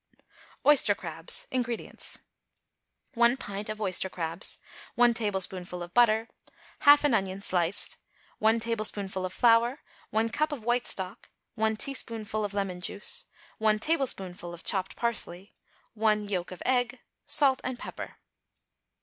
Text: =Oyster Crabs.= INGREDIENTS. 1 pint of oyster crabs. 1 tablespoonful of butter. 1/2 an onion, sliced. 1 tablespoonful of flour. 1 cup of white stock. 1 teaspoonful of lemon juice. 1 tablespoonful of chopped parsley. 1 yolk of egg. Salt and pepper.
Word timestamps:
=Oyster 0.65 0.95
Crabs.= 0.95 1.45
INGREDIENTS. 1.51 2.21
1 3.13 3.37
pint 3.37 3.69
of 3.69 3.79
oyster 3.79 4.09
crabs. 4.09 4.57
1 4.95 5.13
tablespoonful 5.13 5.83
of 5.83 5.93
butter. 5.93 6.27
1/2 6.87 7.03
an 7.03 7.13
onion, 7.13 7.39
sliced. 7.43 7.97
1 8.39 8.59
tablespoonful 8.61 9.23
of 9.27 9.31
flour. 9.31 9.81
1 10.09 10.29
cup 10.29 10.51
of 10.51 10.63
white 10.63 10.87
stock. 10.87 11.29
1 11.53 11.75
teaspoonful 11.77 12.43
of 12.43 12.55
lemon 12.55 12.81
juice. 12.81 13.25
1 13.59 13.77
tablespoonful 13.77 14.51
of 14.55 14.63
chopped 14.63 14.95
parsley. 14.95 15.51
1 15.93 16.27
yolk 16.27 16.49
of 16.49 16.63
egg. 16.65 16.99
Salt 17.27 17.61
and 17.63 17.77
pepper. 17.77 18.15